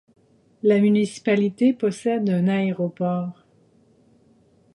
[0.63, 3.45] La municipalité possède un aéroport.